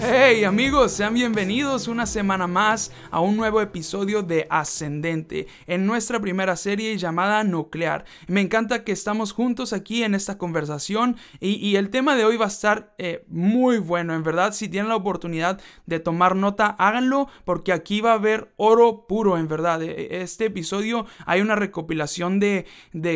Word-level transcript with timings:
Hey 0.00 0.44
amigos, 0.44 0.92
sean 0.92 1.14
bienvenidos 1.14 1.88
una 1.88 2.06
semana 2.06 2.46
más 2.46 2.92
a 3.10 3.20
un 3.20 3.36
nuevo 3.36 3.60
episodio 3.60 4.22
de 4.22 4.46
Ascendente 4.48 5.48
en 5.66 5.86
nuestra 5.86 6.20
primera 6.20 6.54
serie 6.54 6.96
llamada 6.96 7.42
Nuclear. 7.42 8.04
Me 8.28 8.40
encanta 8.40 8.84
que 8.84 8.92
estamos 8.92 9.32
juntos 9.32 9.72
aquí 9.72 10.04
en 10.04 10.14
esta 10.14 10.38
conversación 10.38 11.16
y, 11.40 11.74
el 11.74 11.90
tema 11.90 12.14
de 12.14 12.24
hoy 12.24 12.36
va 12.36 12.44
a 12.44 12.48
estar 12.48 12.94
eh, 12.98 13.24
muy 13.28 13.78
bueno, 13.78 14.14
en 14.14 14.22
verdad. 14.22 14.52
Si 14.52 14.68
tienen 14.68 14.88
la 14.88 14.96
oportunidad 14.96 15.60
de 15.86 16.00
tomar 16.00 16.36
nota, 16.36 16.68
háganlo 16.78 17.28
porque 17.44 17.72
aquí 17.72 18.00
va 18.00 18.12
a 18.12 18.14
haber 18.14 18.52
oro 18.56 19.06
puro, 19.06 19.36
en 19.36 19.48
verdad. 19.48 19.82
E, 19.82 19.90
e, 19.90 20.22
este 20.22 20.46
episodio 20.46 21.06
hay 21.26 21.40
una 21.40 21.56
recopilación 21.56 22.40
de, 22.40 22.66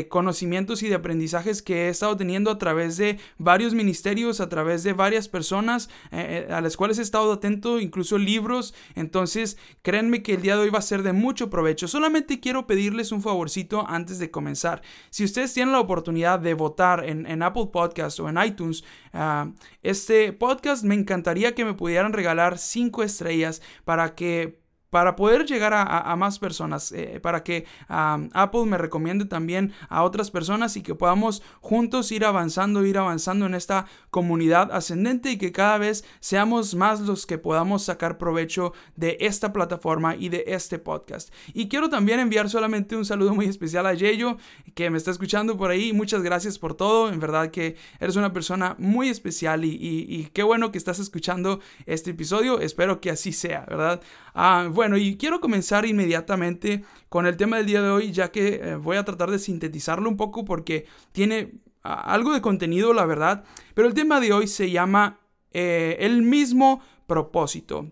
conocimientos 0.09 0.83
y 0.83 0.89
de 0.89 0.97
aprendizajes 0.97 1.63
que 1.63 1.87
he 1.87 1.89
estado 1.89 2.17
teniendo 2.17 2.51
a 2.51 2.59
través 2.59 2.97
de 2.97 3.19
varios 3.39 3.75
ministerios, 3.75 4.41
a 4.41 4.49
través 4.49 4.83
de 4.83 4.93
varias 4.93 5.29
personas 5.29 5.89
eh, 6.11 6.47
eh, 6.49 6.53
cuales 6.77 6.99
he 6.99 7.03
estado 7.03 7.33
atento, 7.33 7.81
incluso 7.81 8.19
libros. 8.19 8.75
Entonces, 8.95 9.57
créanme 9.83 10.23
que 10.23 10.35
el 10.35 10.43
día 10.43 10.57
de 10.57 10.63
hoy 10.63 10.71
va 10.71 10.79
a 10.79 10.83
ser 10.83 11.03
de 11.03 11.13
mucho 11.13 11.51
provecho. 11.51 11.89
Solamente 11.89 12.41
quiero 12.41 12.67
pedirles 12.67 13.13
un 13.13 13.23
favorcito 13.23 13.85
antes 13.89 14.19
de 14.19 14.31
comenzar. 14.31 14.83
Si 15.11 15.25
ustedes 15.25 15.53
tienen 15.55 15.73
la 15.73 15.81
oportunidad 15.81 16.39
de 16.39 16.55
votar 16.55 17.05
en, 17.05 17.43
Apple 17.43 17.71
Podcast 17.73 18.21
o 18.21 18.29
en 18.29 18.39
iTunes, 18.43 18.85
ah, 19.13 19.51
este 19.83 20.33
podcast 20.33 20.85
me 20.85 20.95
encantaría 20.95 21.55
que 21.55 21.65
me 21.65 21.75
pudieran 21.75 22.13
regalar 22.13 22.59
5 22.59 23.03
estrellas 23.03 23.63
para 23.85 24.15
que 24.15 24.62
para 24.93 25.17
poder 25.17 25.47
llegar 25.47 25.73
a, 25.75 26.15
más 26.17 26.39
personas, 26.39 26.93
eh, 26.93 27.19
para 27.23 27.43
que 27.43 27.65
Apple 27.89 28.67
me 28.67 28.77
recomiende 28.77 29.25
también 29.25 29.73
a 29.89 30.03
otras 30.03 30.31
personas 30.31 30.77
y 30.77 30.83
que 30.83 30.95
podamos 30.95 31.43
juntos 31.63 32.13
ir 32.13 32.27
avanzando, 32.27 32.85
ir 32.85 32.99
avanzando 32.99 33.47
en 33.47 33.55
esta 33.55 33.87
comunidad 34.11 34.71
ascendente 34.71 35.31
y 35.31 35.39
que 35.39 35.51
cada 35.51 35.79
vez 35.79 36.05
seamos 36.21 36.75
más 36.75 37.01
los 37.01 37.25
que 37.25 37.39
podamos 37.39 37.85
sacar 37.85 38.19
provecho 38.19 38.75
de 38.95 39.17
esta 39.21 39.55
plataforma 39.55 40.15
y 40.15 40.29
de 40.29 40.45
este 40.49 40.79
podcast. 40.79 41.33
Y 41.55 41.69
quiero 41.69 41.89
también 41.89 42.21
enviar 42.21 42.51
solamente 42.51 42.95
un 42.95 43.07
saludo 43.07 43.35
muy 43.35 43.47
especial 43.47 43.87
a 43.87 43.95
Yeyo, 43.95 44.37
que 44.75 44.91
me 44.91 44.99
está 44.99 45.11
escuchando 45.11 45.57
por 45.57 45.71
ahí. 45.71 45.95
Muchas 45.95 46.23
gracias 46.23 46.59
por 46.59 46.75
todo. 46.75 47.09
En 47.09 47.19
verdad 47.19 47.51
que 47.51 47.77
eres 47.99 48.17
una 48.17 48.35
persona 48.35 48.77
muy 48.79 49.09
especial 49.09 49.65
y, 49.65 50.29
qué 50.35 50.43
bueno 50.43 50.71
que 50.71 50.77
estás 50.77 50.99
escuchando 50.99 51.61
este 51.87 52.11
episodio. 52.11 52.61
Espero 52.61 53.01
que 53.01 53.11
así 53.11 53.33
sea, 53.33 53.65
¿verdad? 53.67 54.03
Ah, 54.35 54.69
y 54.97 55.17
quiero 55.17 55.41
comenzar 55.41 55.87
inmediatamente 55.87 56.85
con 57.09 57.27
el 57.27 57.37
tema 57.37 57.57
del 57.57 57.67
día 57.67 57.83
de 57.83 57.91
hoy, 57.91 58.13
ya 58.13 58.31
que 58.31 58.55
eh, 58.55 58.77
voy 58.77 58.97
a 58.97 59.05
tratar 59.05 59.31
de 59.31 59.39
sintetizarlo 59.39 60.09
un 60.09 60.17
poco 60.17 60.45
porque 60.45 60.87
tiene 61.13 61.53
algo 61.83 62.33
de 62.33 62.41
contenido, 62.41 62.93
la 62.93 63.07
verdad. 63.07 63.45
Pero 63.75 63.89
el 63.89 63.95
tema 63.95 64.21
de 64.21 64.33
hoy 64.33 64.47
se 64.47 64.71
llama 64.71 65.21
eh, 65.53 65.97
el 66.01 66.23
mismo 66.23 66.83
propósito. 67.07 67.91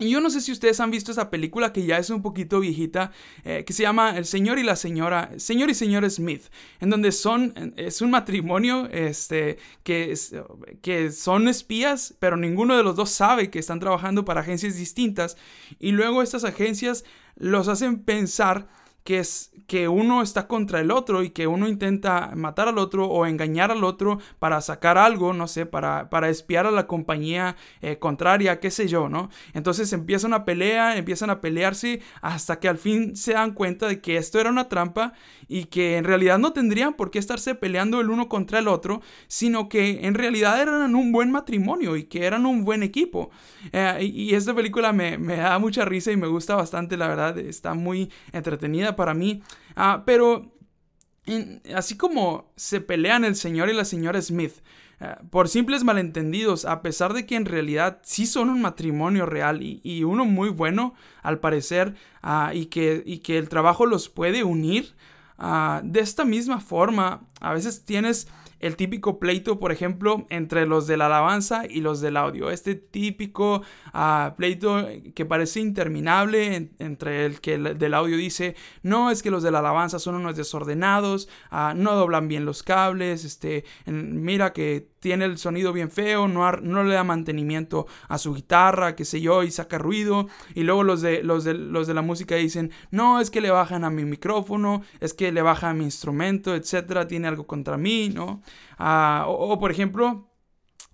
Y 0.00 0.08
yo 0.08 0.20
no 0.22 0.30
sé 0.30 0.40
si 0.40 0.50
ustedes 0.50 0.80
han 0.80 0.90
visto 0.90 1.12
esa 1.12 1.28
película 1.28 1.74
que 1.74 1.84
ya 1.84 1.98
es 1.98 2.08
un 2.08 2.22
poquito 2.22 2.58
viejita, 2.58 3.12
eh, 3.44 3.64
que 3.66 3.74
se 3.74 3.82
llama 3.82 4.16
El 4.16 4.24
señor 4.24 4.58
y 4.58 4.62
la 4.62 4.74
señora, 4.74 5.30
señor 5.36 5.68
y 5.68 5.74
señora 5.74 6.08
Smith, 6.08 6.44
en 6.80 6.88
donde 6.88 7.12
son, 7.12 7.74
es 7.76 8.00
un 8.00 8.10
matrimonio, 8.10 8.88
este, 8.90 9.58
que, 9.82 10.14
que 10.80 11.12
son 11.12 11.48
espías, 11.48 12.14
pero 12.18 12.38
ninguno 12.38 12.78
de 12.78 12.82
los 12.82 12.96
dos 12.96 13.10
sabe 13.10 13.50
que 13.50 13.58
están 13.58 13.78
trabajando 13.78 14.24
para 14.24 14.40
agencias 14.40 14.76
distintas, 14.76 15.36
y 15.78 15.92
luego 15.92 16.22
estas 16.22 16.44
agencias 16.44 17.04
los 17.36 17.68
hacen 17.68 18.02
pensar 18.02 18.68
que 19.04 19.18
es 19.18 19.52
que 19.66 19.88
uno 19.88 20.20
está 20.22 20.46
contra 20.48 20.80
el 20.80 20.90
otro 20.90 21.22
y 21.22 21.30
que 21.30 21.46
uno 21.46 21.68
intenta 21.68 22.32
matar 22.34 22.68
al 22.68 22.78
otro 22.78 23.06
o 23.06 23.24
engañar 23.24 23.70
al 23.70 23.84
otro 23.84 24.18
para 24.38 24.60
sacar 24.60 24.98
algo, 24.98 25.32
no 25.32 25.46
sé, 25.46 25.64
para, 25.64 26.10
para 26.10 26.28
espiar 26.28 26.66
a 26.66 26.70
la 26.70 26.86
compañía 26.86 27.56
eh, 27.80 27.98
contraria, 27.98 28.58
qué 28.58 28.70
sé 28.70 28.88
yo, 28.88 29.08
¿no? 29.08 29.30
Entonces 29.54 29.92
empiezan 29.92 30.32
a 30.32 30.44
pelear, 30.44 30.96
empiezan 30.96 31.30
a 31.30 31.40
pelearse 31.40 32.00
hasta 32.20 32.58
que 32.58 32.68
al 32.68 32.78
fin 32.78 33.16
se 33.16 33.34
dan 33.34 33.52
cuenta 33.52 33.86
de 33.86 34.00
que 34.00 34.16
esto 34.16 34.40
era 34.40 34.50
una 34.50 34.68
trampa 34.68 35.12
y 35.48 35.64
que 35.66 35.96
en 35.96 36.04
realidad 36.04 36.38
no 36.38 36.52
tendrían 36.52 36.94
por 36.94 37.10
qué 37.10 37.18
estarse 37.18 37.54
peleando 37.54 38.00
el 38.00 38.10
uno 38.10 38.28
contra 38.28 38.58
el 38.58 38.68
otro, 38.68 39.02
sino 39.28 39.68
que 39.68 40.06
en 40.06 40.14
realidad 40.14 40.60
eran 40.60 40.94
un 40.94 41.12
buen 41.12 41.30
matrimonio 41.30 41.96
y 41.96 42.04
que 42.04 42.24
eran 42.24 42.44
un 42.46 42.64
buen 42.64 42.82
equipo. 42.82 43.30
Eh, 43.72 43.98
y, 44.02 44.34
esta 44.34 44.54
película 44.54 44.92
me, 44.92 45.18
me 45.18 45.36
da 45.36 45.58
mucha 45.58 45.84
risa 45.84 46.12
y 46.12 46.16
me 46.16 46.26
gusta 46.26 46.54
bastante, 46.54 46.96
la 46.96 47.08
verdad, 47.08 47.38
está 47.38 47.74
muy 47.74 48.10
entretenida 48.32 48.89
para 48.96 49.14
mí. 49.14 49.42
Ah, 49.76 50.02
pero 50.04 50.52
así 51.74 51.96
como 51.96 52.52
se 52.56 52.80
pelean 52.80 53.24
el 53.24 53.36
señor 53.36 53.68
y 53.68 53.74
la 53.74 53.84
señora 53.84 54.20
Smith 54.20 54.54
eh, 55.00 55.16
por 55.30 55.48
simples 55.48 55.82
malentendidos, 55.82 56.66
a 56.66 56.82
pesar 56.82 57.14
de 57.14 57.24
que 57.24 57.34
en 57.34 57.46
realidad 57.46 58.00
sí 58.02 58.26
son 58.26 58.50
un 58.50 58.60
matrimonio 58.60 59.24
real 59.24 59.62
y, 59.62 60.04
uno 60.04 60.26
muy 60.26 60.50
bueno, 60.50 60.94
al 61.22 61.40
parecer, 61.40 61.94
ah, 62.22 62.52
y, 62.54 62.66
que, 62.66 63.02
y 63.06 63.18
que 63.18 63.38
el 63.38 63.48
trabajo 63.48 63.86
los 63.86 64.10
puede 64.10 64.44
unir, 64.44 64.94
ah, 65.38 65.80
de 65.84 66.00
esta 66.00 66.26
misma 66.26 66.60
forma, 66.60 67.22
a 67.40 67.54
veces 67.54 67.84
tienes 67.86 68.28
el 68.60 68.76
típico 68.76 69.18
pleito, 69.18 69.58
por 69.58 69.72
ejemplo, 69.72 70.26
entre 70.28 70.66
los 70.66 70.86
de 70.86 70.96
la 70.96 71.06
alabanza 71.06 71.64
y 71.68 71.80
los 71.80 72.00
del 72.00 72.16
audio. 72.16 72.50
Este 72.50 72.74
típico 72.74 73.62
ah, 73.92 74.34
pleito 74.36 74.86
que 75.14 75.24
parece 75.24 75.60
interminable 75.60 76.70
entre 76.78 77.26
el 77.26 77.40
que 77.40 77.54
el 77.54 77.78
del 77.78 77.94
audio 77.94 78.16
dice, 78.16 78.54
no, 78.82 79.10
es 79.10 79.22
que 79.22 79.30
los 79.30 79.42
de 79.42 79.50
la 79.50 79.60
alabanza 79.60 79.98
son 79.98 80.14
unos 80.14 80.36
desordenados, 80.36 81.28
ah, 81.50 81.74
no 81.76 81.96
doblan 81.96 82.28
bien 82.28 82.44
los 82.44 82.62
cables, 82.62 83.24
este, 83.24 83.64
mira 83.86 84.52
que 84.52 84.89
tiene 85.00 85.24
el 85.24 85.38
sonido 85.38 85.72
bien 85.72 85.90
feo, 85.90 86.28
no, 86.28 86.50
no, 86.52 86.84
le 86.84 86.94
da 86.94 87.04
mantenimiento 87.04 87.86
a 88.08 88.18
su 88.18 88.34
guitarra, 88.34 88.94
qué 88.94 89.04
sé 89.04 89.20
yo, 89.20 89.42
y 89.42 89.50
saca 89.50 89.78
ruido. 89.78 90.28
Y 90.54 90.62
luego 90.62 90.84
los 90.84 91.00
de, 91.00 91.22
los, 91.22 91.44
de, 91.44 91.54
los 91.54 91.86
de 91.86 91.94
la 91.94 92.02
música 92.02 92.36
dicen, 92.36 92.70
no, 92.90 93.20
es 93.20 93.30
que 93.30 93.40
le 93.40 93.50
bajan 93.50 93.84
a 93.84 93.90
mi 93.90 94.04
micrófono, 94.04 94.82
es 95.00 95.14
que 95.14 95.32
le 95.32 95.42
baja 95.42 95.70
a 95.70 95.74
mi 95.74 95.84
instrumento, 95.84 96.54
etcétera, 96.54 97.08
tiene 97.08 97.28
algo 97.28 97.46
contra 97.46 97.76
mí, 97.76 98.10
¿no? 98.10 98.42
Ah, 98.78 99.24
o, 99.28 99.58
por 99.58 99.70
ejemplo, 99.70 100.29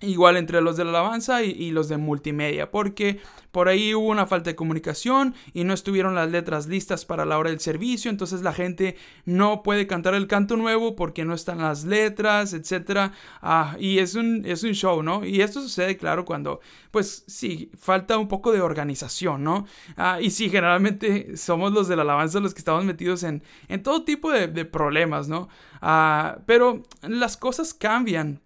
igual 0.02 0.36
entre 0.36 0.60
los 0.60 0.76
de 0.76 0.84
la 0.84 0.90
alabanza 0.90 1.42
y, 1.42 1.70
los 1.70 1.88
de 1.88 1.96
multimedia, 1.96 2.70
porque 2.70 3.18
por 3.50 3.68
ahí 3.68 3.94
hubo 3.94 4.08
una 4.08 4.26
falta 4.26 4.50
de 4.50 4.56
comunicación 4.56 5.34
y 5.54 5.64
no 5.64 5.72
estuvieron 5.72 6.14
las 6.14 6.30
letras 6.30 6.66
listas 6.66 7.06
para 7.06 7.24
la 7.24 7.38
hora 7.38 7.48
del 7.48 7.60
servicio, 7.60 8.10
entonces 8.10 8.42
la 8.42 8.52
gente 8.52 8.96
no 9.24 9.62
puede 9.62 9.86
cantar 9.86 10.14
el 10.14 10.26
canto 10.26 10.58
nuevo 10.58 10.96
porque 10.96 11.24
no 11.24 11.32
están 11.32 11.58
las 11.58 11.84
letras, 11.84 12.52
etc. 12.52 13.10
Ah, 13.40 13.76
y 13.80 13.98
es 13.98 14.14
un, 14.16 14.44
es 14.44 14.64
un 14.64 14.74
show, 14.74 15.02
¿no? 15.02 15.24
Y 15.24 15.40
esto 15.40 15.62
sucede, 15.62 15.96
claro, 15.96 16.26
cuando, 16.26 16.60
pues 16.90 17.24
sí, 17.26 17.70
falta 17.78 18.18
un 18.18 18.28
poco 18.28 18.52
de 18.52 18.60
organización, 18.60 19.44
¿no? 19.44 19.66
Ah, 19.96 20.20
y 20.20 20.30
sí, 20.30 20.50
generalmente 20.50 21.38
somos 21.38 21.72
los 21.72 21.88
de 21.88 21.96
la 21.96 22.02
alabanza 22.02 22.38
los 22.40 22.52
que 22.52 22.58
estamos 22.58 22.84
metidos 22.84 23.22
en, 23.22 23.42
en 23.68 23.82
todo 23.82 24.04
tipo 24.04 24.30
de, 24.30 24.66
problemas, 24.66 25.28
¿no? 25.28 25.48
Ah, 25.80 26.38
pero 26.44 26.82
las 27.02 27.38
cosas 27.38 27.72
cambian 27.72 28.42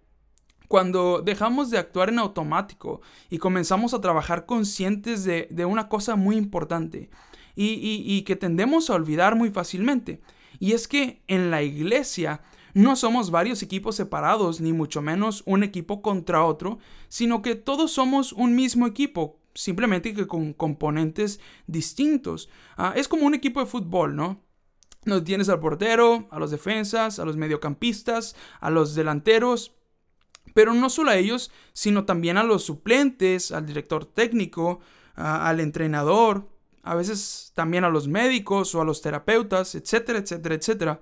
cuando 0.71 1.21
dejamos 1.21 1.69
de 1.69 1.77
actuar 1.77 2.07
en 2.07 2.19
automático 2.19 3.01
y 3.29 3.39
comenzamos 3.39 3.93
a 3.93 3.99
trabajar 3.99 4.45
conscientes 4.45 5.25
de, 5.25 5.65
una 5.65 5.89
cosa 5.89 6.15
muy 6.15 6.37
importante 6.37 7.09
y, 7.57 8.21
que 8.21 8.37
tendemos 8.37 8.89
a 8.89 8.93
olvidar 8.93 9.35
muy 9.35 9.49
fácilmente. 9.49 10.21
Y 10.59 10.71
es 10.71 10.87
que 10.87 11.23
en 11.27 11.51
la 11.51 11.61
iglesia 11.61 12.41
no 12.73 12.95
somos 12.95 13.31
varios 13.31 13.61
equipos 13.63 13.97
separados, 13.97 14.61
ni 14.61 14.71
mucho 14.71 15.01
menos 15.01 15.43
un 15.45 15.63
equipo 15.63 16.01
contra 16.01 16.45
otro, 16.45 16.79
sino 17.09 17.41
que 17.41 17.55
todos 17.55 17.91
somos 17.91 18.31
un 18.31 18.55
mismo 18.55 18.87
equipo, 18.87 19.41
simplemente 19.53 20.13
que 20.13 20.25
con 20.25 20.53
componentes 20.53 21.41
distintos. 21.67 22.47
Ah, 22.77 22.93
es 22.95 23.09
como 23.09 23.25
un 23.25 23.33
equipo 23.33 23.59
de 23.59 23.65
fútbol, 23.65 24.15
¿no? 24.15 24.39
No 25.03 25.21
tienes 25.21 25.49
al 25.49 25.59
portero, 25.59 26.29
a 26.31 26.39
los 26.39 26.49
defensas, 26.49 27.19
a 27.19 27.25
los 27.25 27.35
mediocampistas, 27.35 28.37
a 28.61 28.69
los 28.69 28.95
delanteros, 28.95 29.73
pero 30.53 30.73
no 30.73 30.89
solo 30.89 31.11
a 31.11 31.17
ellos, 31.17 31.51
sino 31.73 32.05
también 32.05 32.37
a 32.37 32.43
los 32.43 32.63
suplentes, 32.63 33.51
al 33.51 33.65
director 33.65 34.05
técnico, 34.05 34.79
al 35.15 35.59
entrenador, 35.59 36.47
a 36.83 36.95
veces 36.95 37.51
también 37.55 37.83
a 37.83 37.89
los 37.89 38.07
médicos 38.07 38.73
o 38.75 38.81
a 38.81 38.85
los 38.85 39.01
terapeutas, 39.01 39.75
etcétera, 39.75 40.19
etcétera, 40.19 40.55
etcétera. 40.55 41.01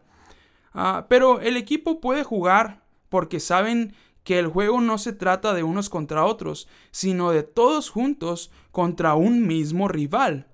Ah, 0.74 1.08
pero 1.10 1.40
el 1.40 1.58
equipo 1.58 2.00
puede 2.00 2.24
jugar 2.24 2.84
porque 3.10 3.40
saben 3.40 3.96
que 4.24 4.38
el 4.38 4.48
juego 4.48 4.82
no 4.82 4.98
se 4.98 5.14
trata 5.14 5.54
de 5.54 5.64
unos 5.64 5.90
contra 5.90 6.26
otros, 6.26 6.68
sino 6.92 7.32
de 7.32 7.44
todos 7.44 7.90
juntos 7.90 8.52
contra 8.72 9.16
un 9.16 9.48
mismo 9.48 9.88
rival. 9.88 10.49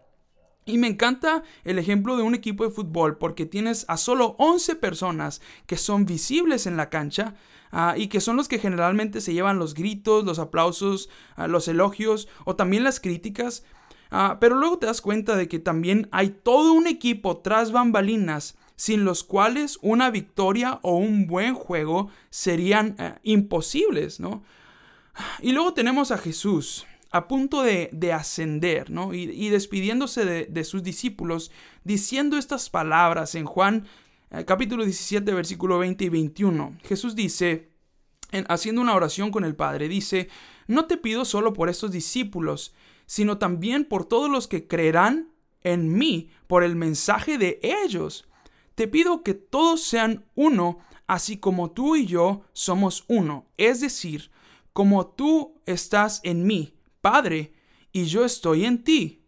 Y 0.67 0.79
me 0.79 0.87
encanta 0.87 1.43
el 1.63 1.77
ejemplo 1.77 2.17
de 2.17 2.23
un 2.23 2.33
equipo 2.33 2.63
de 2.63 2.71
fútbol 2.71 3.17
porque 3.17 3.45
tienes 3.45 3.85
a 3.87 3.97
solo 3.97 4.35
11 4.39 4.75
personas 4.77 5.39
que 5.67 5.77
son 5.77 6.07
visibles 6.07 6.65
en 6.65 6.75
la 6.75 6.89
cancha 6.89 7.35
ah, 7.71 7.93
y 7.95 8.07
que 8.07 8.19
son 8.19 8.35
los 8.35 8.47
que 8.47 8.57
generalmente 8.57 9.21
se 9.21 9.33
llevan 9.33 9.59
los 9.59 9.75
gritos, 9.75 10.25
los 10.25 10.39
aplausos, 10.39 11.07
ah, 11.35 11.47
los 11.47 11.67
elogios 11.67 12.27
o 12.45 12.55
también 12.55 12.83
las 12.83 12.99
críticas. 12.99 13.63
Ah, 14.09 14.37
pero 14.41 14.55
luego 14.55 14.79
te 14.79 14.87
das 14.87 15.01
cuenta 15.01 15.35
de 15.35 15.47
que 15.47 15.59
también 15.59 16.09
hay 16.11 16.29
todo 16.29 16.73
un 16.73 16.87
equipo 16.87 17.37
tras 17.37 17.71
bambalinas 17.71 18.57
sin 18.75 19.05
los 19.05 19.23
cuales 19.23 19.77
una 19.83 20.09
victoria 20.09 20.79
o 20.81 20.97
un 20.97 21.27
buen 21.27 21.53
juego 21.53 22.09
serían 22.29 22.95
eh, 22.97 23.15
imposibles, 23.23 24.19
¿no? 24.19 24.43
Y 25.41 25.53
luego 25.53 25.73
tenemos 25.73 26.11
a 26.11 26.17
Jesús, 26.17 26.85
a 27.15 27.29
punto 27.29 27.63
de, 27.63 28.11
ascender, 28.11 28.91
¿no? 28.91 29.13
Y, 29.13 29.47
despidiéndose 29.47 30.25
de, 30.25 30.63
sus 30.65 30.83
discípulos, 30.83 31.49
diciendo 31.85 32.37
estas 32.37 32.69
palabras 32.69 33.35
en 33.35 33.45
Juan 33.45 33.85
eh, 34.31 34.43
capítulo 34.43 34.83
17, 34.83 35.33
versículo 35.33 35.79
20 35.79 36.03
y 36.03 36.09
21. 36.09 36.77
Jesús 36.83 37.15
dice, 37.15 37.69
haciendo 38.49 38.81
una 38.81 38.95
oración 38.95 39.31
con 39.31 39.45
el 39.45 39.55
Padre, 39.55 39.87
dice, 39.87 40.27
no 40.67 40.87
te 40.87 40.97
pido 40.97 41.23
solo 41.23 41.53
por 41.53 41.69
estos 41.69 41.89
discípulos, 41.91 42.75
sino 43.05 43.37
también 43.37 43.85
por 43.85 44.03
todos 44.03 44.29
los 44.29 44.49
que 44.49 44.67
creerán 44.67 45.29
en 45.61 45.97
mí 45.97 46.31
por 46.47 46.65
el 46.65 46.75
mensaje 46.75 47.37
de 47.37 47.61
ellos. 47.63 48.27
Te 48.75 48.89
pido 48.89 49.23
que 49.23 49.35
todos 49.35 49.81
sean 49.81 50.25
uno, 50.35 50.79
así 51.07 51.37
como 51.37 51.71
tú 51.71 51.95
y 51.95 52.07
yo 52.07 52.41
somos 52.51 53.05
uno, 53.07 53.45
es 53.55 53.79
decir, 53.79 54.31
como 54.73 55.07
tú 55.07 55.61
estás 55.65 56.19
en 56.25 56.45
mí 56.45 56.74
Padre, 57.05 57.53
y 57.91 58.05
yo 58.05 58.25
estoy 58.25 58.65
en 58.65 58.83
ti, 58.83 59.21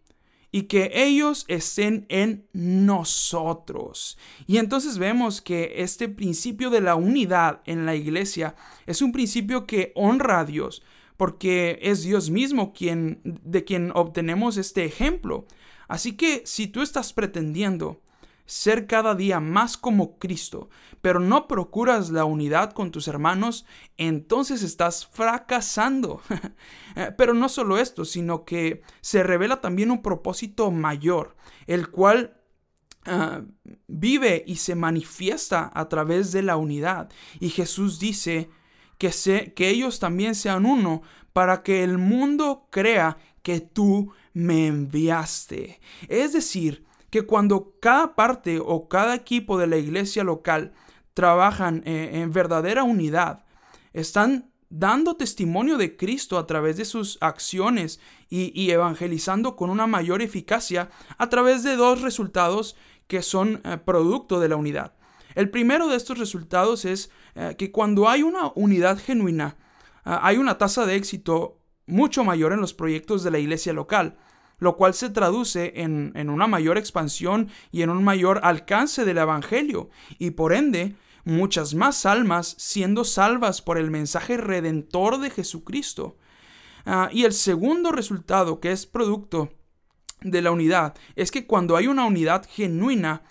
y 0.52 0.64
que 0.64 0.90
ellos 0.96 1.46
estén 1.48 2.08
en 2.10 2.48
nosotros. 2.52 4.18
Y 4.48 4.58
entonces 4.58 4.98
vemos 4.98 5.42
que 5.42 5.76
este 5.84 6.10
principio 6.10 6.72
de 6.72 6.82
la 6.82 6.96
unidad 6.96 7.62
en 7.66 7.86
la 7.86 7.94
iglesia 7.94 8.56
es 8.88 9.04
un 9.04 9.12
principio 9.12 9.68
que 9.68 9.92
honra 9.94 10.40
a 10.40 10.46
Dios, 10.46 10.82
porque 11.18 11.78
es 11.84 12.02
Dios 12.02 12.32
mismo 12.32 12.74
quien 12.74 13.22
de 13.24 13.64
quien 13.64 13.92
obtenemos 13.94 14.58
este 14.58 14.84
ejemplo. 14.84 15.46
Así 15.88 16.14
que 16.14 16.42
si 16.48 16.66
tú 16.66 16.82
estás 16.82 17.14
pretendiendo 17.14 18.02
ser 18.48 18.88
cada 18.88 19.14
día 19.14 19.40
más 19.40 19.78
como 19.78 20.18
Cristo, 20.18 20.70
pero 21.02 21.20
no 21.20 21.48
procuras 21.48 22.10
la 22.10 22.26
unidad 22.26 22.72
con 22.72 22.92
tus 22.92 23.08
hermanos, 23.08 23.66
entonces 23.98 24.64
estás 24.64 25.06
fracasando. 25.06 26.22
Eh, 26.96 27.14
pero 27.16 27.36
no 27.36 27.48
solo 27.48 27.78
esto, 27.78 28.06
sino 28.06 28.44
que 28.44 28.82
se 29.02 29.22
revela 29.22 29.62
también 29.62 29.92
un 29.92 30.02
propósito 30.02 30.72
mayor, 30.72 31.36
el 31.68 31.90
cual 31.92 32.42
ah, 33.06 33.44
vive 33.86 34.44
y 34.48 34.56
se 34.56 34.74
manifiesta 34.74 35.70
a 35.76 35.90
través 35.90 36.32
de 36.32 36.42
la 36.42 36.58
unidad. 36.58 37.12
Y 37.40 37.50
Jesús 37.50 38.00
dice 38.00 38.50
que, 38.98 39.12
que 39.56 39.70
ellos 39.70 40.00
también 40.00 40.34
sean 40.34 40.66
uno 40.66 41.04
para 41.34 41.62
que 41.62 41.84
el 41.84 42.00
mundo 42.00 42.68
crea 42.72 43.20
que 43.44 43.60
tú 43.60 44.12
me 44.34 44.66
enviaste. 44.66 45.80
Es 46.08 46.34
decir, 46.34 46.87
que 47.10 47.26
cuando 47.26 47.76
cada 47.80 48.16
parte 48.16 48.60
o 48.64 48.88
cada 48.88 49.16
equipo 49.16 49.58
de 49.58 49.68
la 49.68 49.78
iglesia 49.78 50.24
local 50.24 50.74
trabajan 51.14 51.84
eh, 51.86 52.22
en 52.22 52.32
verdadera 52.32 52.84
unidad, 52.84 53.46
están 53.94 54.52
dando 54.70 55.16
testimonio 55.16 55.78
de 55.78 55.96
Cristo 55.96 56.38
a 56.38 56.46
través 56.46 56.76
de 56.78 56.86
sus 56.86 57.18
acciones 57.22 58.02
y, 58.30 58.70
evangelizando 58.70 59.56
con 59.56 59.70
una 59.70 59.88
mayor 59.88 60.22
eficacia 60.22 60.90
a 61.18 61.30
través 61.30 61.64
de 61.64 61.78
dos 61.78 62.02
resultados 62.02 62.76
que 63.08 63.22
son 63.22 63.62
eh, 63.64 63.78
producto 63.78 64.42
de 64.42 64.50
la 64.50 64.58
unidad. 64.58 64.94
El 65.36 65.50
primero 65.50 65.88
de 65.88 65.96
estos 65.96 66.18
resultados 66.18 66.84
es 66.84 67.10
eh, 67.36 67.56
que 67.58 67.72
cuando 67.72 68.10
hay 68.10 68.24
una 68.24 68.52
unidad 68.56 69.00
genuina, 69.00 69.56
hay 70.04 70.38
una 70.38 70.58
tasa 70.58 70.86
de 70.86 70.96
éxito 70.96 71.60
mucho 71.86 72.24
mayor 72.24 72.54
en 72.54 72.62
los 72.62 72.74
proyectos 72.74 73.24
de 73.24 73.32
la 73.32 73.40
iglesia 73.40 73.74
local 73.74 74.18
lo 74.60 74.76
cual 74.76 74.94
se 74.94 75.10
traduce 75.10 75.74
en, 75.82 76.30
una 76.30 76.48
mayor 76.48 76.78
expansión 76.78 77.50
y 77.72 77.84
en 77.84 77.90
un 77.90 78.04
mayor 78.04 78.40
alcance 78.44 79.06
del 79.06 79.20
Evangelio, 79.20 79.90
y 80.18 80.32
por 80.32 80.54
ende, 80.54 80.96
muchas 81.26 81.76
más 81.76 82.06
almas 82.06 82.56
siendo 82.58 83.04
salvas 83.04 83.62
por 83.62 83.78
el 83.78 83.92
mensaje 83.92 84.38
redentor 84.38 85.20
de 85.20 85.30
Jesucristo. 85.30 86.18
Ah, 86.86 87.10
y 87.12 87.26
el 87.26 87.34
segundo 87.34 87.92
resultado, 87.92 88.60
que 88.60 88.72
es 88.72 88.86
producto 88.86 89.52
de 90.22 90.42
la 90.42 90.52
unidad, 90.52 90.96
es 91.16 91.32
que 91.32 91.46
cuando 91.46 91.76
hay 91.76 91.88
una 91.88 92.06
unidad 92.06 92.48
genuina, 92.50 93.24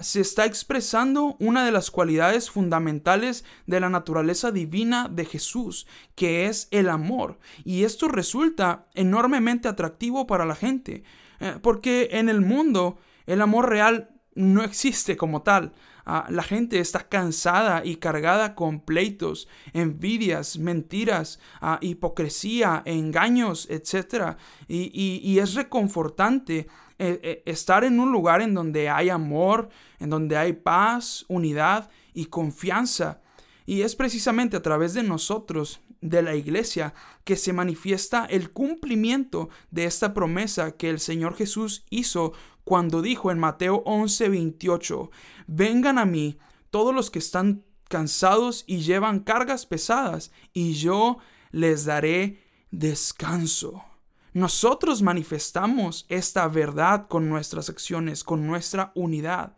se 0.00 0.20
está 0.20 0.44
expresando 0.44 1.36
una 1.40 1.64
de 1.64 1.72
las 1.72 1.90
cualidades 1.90 2.50
fundamentales 2.50 3.44
de 3.66 3.80
la 3.80 3.88
naturaleza 3.88 4.52
divina 4.52 5.08
de 5.08 5.24
Jesús, 5.24 5.86
que 6.14 6.46
es 6.46 6.68
el 6.70 6.88
amor. 6.88 7.38
Y 7.64 7.84
esto 7.84 8.08
resulta 8.08 8.86
enormemente 8.94 9.68
atractivo 9.68 10.26
para 10.26 10.46
la 10.46 10.54
gente, 10.54 11.02
eh, 11.40 11.58
porque 11.62 12.10
en 12.12 12.28
el 12.28 12.40
mundo 12.40 12.98
el 13.26 13.42
amor 13.42 13.70
real 13.70 14.10
no 14.34 14.62
existe 14.62 15.16
como 15.16 15.42
tal. 15.42 15.72
Ah, 16.04 16.26
la 16.30 16.42
gente 16.42 16.78
está 16.80 17.08
cansada 17.08 17.84
y 17.84 17.96
cargada 17.96 18.54
con 18.54 18.80
pleitos, 18.80 19.48
envidias, 19.72 20.58
mentiras, 20.58 21.38
ah, 21.60 21.78
hipocresía, 21.80 22.82
engaños, 22.84 23.68
etc. 23.70 24.36
y, 24.68 25.38
es 25.38 25.54
reconfortante 25.54 26.66
eh, 27.04 27.18
eh, 27.24 27.42
estar 27.46 27.82
en 27.82 27.98
un 27.98 28.12
lugar 28.12 28.42
en 28.42 28.54
donde 28.54 28.88
hay 28.88 29.08
amor, 29.08 29.70
en 29.98 30.08
donde 30.08 30.36
hay 30.36 30.52
paz, 30.52 31.24
unidad 31.26 31.90
y 32.14 32.26
confianza. 32.26 33.20
Y 33.66 33.82
es 33.82 33.96
precisamente 33.96 34.56
a 34.56 34.62
través 34.62 34.94
de 34.94 35.02
nosotros, 35.02 35.80
de 36.00 36.22
la 36.22 36.36
iglesia, 36.36 36.94
que 37.24 37.34
se 37.34 37.52
manifiesta 37.52 38.24
el 38.26 38.50
cumplimiento 38.50 39.48
de 39.72 39.84
esta 39.84 40.14
promesa 40.14 40.76
que 40.76 40.90
el 40.90 41.00
Señor 41.00 41.34
Jesús 41.34 41.84
hizo 41.90 42.34
cuando 42.64 43.02
dijo 43.02 43.30
en 43.30 43.38
Mateo 43.38 43.82
11:28, 43.84 45.10
vengan 45.46 45.98
a 45.98 46.04
mí 46.04 46.38
todos 46.70 46.94
los 46.94 47.10
que 47.10 47.18
están 47.18 47.64
cansados 47.88 48.64
y 48.66 48.78
llevan 48.78 49.20
cargas 49.20 49.66
pesadas, 49.66 50.32
y 50.52 50.72
yo 50.74 51.18
les 51.50 51.84
daré 51.84 52.38
descanso. 52.70 53.84
Nosotros 54.32 55.02
manifestamos 55.02 56.06
esta 56.08 56.48
verdad 56.48 57.06
con 57.06 57.28
nuestras 57.28 57.68
acciones, 57.68 58.24
con 58.24 58.46
nuestra 58.46 58.92
unidad. 58.94 59.54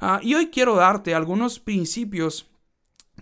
Ah, 0.00 0.20
y 0.22 0.34
hoy 0.34 0.48
quiero 0.48 0.74
darte 0.74 1.14
algunos 1.14 1.60
principios 1.60 2.50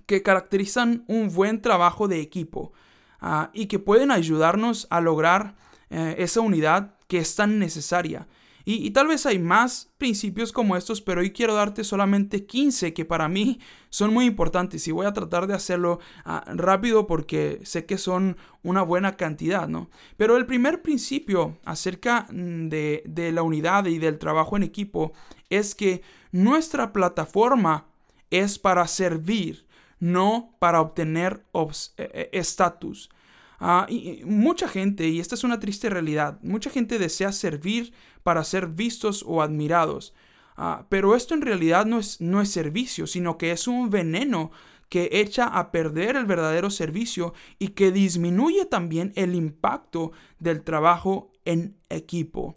que 0.06 0.22
caracterizan 0.22 1.04
un 1.08 1.34
buen 1.34 1.60
trabajo 1.60 2.06
de 2.06 2.20
equipo 2.20 2.72
ah, 3.20 3.50
y 3.52 3.66
que 3.66 3.80
pueden 3.80 4.12
ayudarnos 4.12 4.86
a 4.90 5.00
lograr 5.00 5.56
eh, 5.90 6.14
esa 6.18 6.40
unidad 6.40 6.94
que 7.08 7.18
es 7.18 7.34
tan 7.34 7.58
necesaria. 7.58 8.28
Y, 8.70 8.90
tal 8.90 9.06
vez 9.06 9.24
hay 9.24 9.38
más 9.38 9.88
principios 9.96 10.52
como 10.52 10.76
estos, 10.76 11.00
pero 11.00 11.22
hoy 11.22 11.30
quiero 11.30 11.54
darte 11.54 11.84
solamente 11.84 12.44
15 12.44 12.92
que 12.92 13.06
para 13.06 13.26
mí 13.26 13.60
son 13.88 14.12
muy 14.12 14.26
importantes 14.26 14.86
y 14.86 14.92
voy 14.92 15.06
a 15.06 15.14
tratar 15.14 15.46
de 15.46 15.54
hacerlo 15.54 16.00
ah, 16.26 16.44
rápido 16.48 17.06
porque 17.06 17.60
sé 17.64 17.86
que 17.86 17.96
son 17.96 18.36
una 18.62 18.82
buena 18.82 19.16
cantidad, 19.16 19.68
¿no? 19.68 19.88
Pero 20.18 20.36
el 20.36 20.44
primer 20.44 20.82
principio 20.82 21.56
acerca 21.64 22.26
mm, 22.30 22.68
de, 22.68 23.30
la 23.32 23.42
unidad 23.42 23.86
y 23.86 23.96
del 23.96 24.18
trabajo 24.18 24.54
en 24.58 24.64
equipo 24.64 25.14
es 25.48 25.74
que 25.74 26.02
nuestra 26.30 26.92
plataforma 26.92 27.86
es 28.28 28.58
para 28.58 28.86
servir, 28.86 29.66
no 29.98 30.54
para 30.58 30.82
obtener 30.82 31.42
e, 31.54 31.70
e, 31.96 32.28
estatus. 32.38 33.08
Ah, 33.58 33.86
mucha 34.24 34.68
gente, 34.68 35.08
y 35.08 35.18
esta 35.18 35.34
es 35.34 35.42
una 35.44 35.58
triste 35.58 35.90
realidad, 35.90 36.38
mucha 36.42 36.70
gente 36.70 36.98
desea 36.98 37.32
servir 37.32 37.92
para 38.22 38.44
ser 38.44 38.68
vistos 38.68 39.24
o 39.26 39.42
admirados. 39.42 40.14
Ah, 40.56 40.86
pero 40.88 41.14
esto 41.14 41.34
en 41.34 41.42
realidad 41.42 41.86
no 41.86 41.98
es, 41.98 42.20
no 42.20 42.40
es 42.40 42.50
servicio, 42.50 43.06
sino 43.06 43.38
que 43.38 43.52
es 43.52 43.68
un 43.68 43.90
veneno 43.90 44.50
que 44.88 45.08
echa 45.12 45.46
a 45.46 45.70
perder 45.70 46.16
el 46.16 46.26
verdadero 46.26 46.70
servicio 46.70 47.34
y 47.58 47.68
que 47.68 47.92
disminuye 47.92 48.64
también 48.64 49.12
el 49.16 49.34
impacto 49.34 50.12
del 50.38 50.62
trabajo 50.62 51.32
en 51.44 51.76
equipo. 51.88 52.56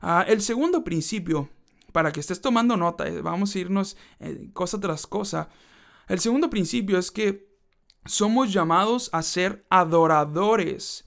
Ah, 0.00 0.24
el 0.26 0.42
segundo 0.42 0.84
principio, 0.84 1.48
para 1.92 2.12
que 2.12 2.20
estés 2.20 2.40
tomando 2.40 2.76
nota, 2.76 3.06
eh, 3.06 3.20
vamos 3.20 3.54
a 3.54 3.58
irnos 3.58 3.96
eh, 4.20 4.50
cosa 4.52 4.80
tras 4.80 5.06
cosa. 5.06 5.48
El 6.08 6.20
segundo 6.20 6.50
principio 6.50 6.98
es 6.98 7.10
que 7.10 7.47
somos 8.08 8.52
llamados 8.52 9.10
a 9.12 9.22
ser 9.22 9.64
adoradores. 9.70 11.04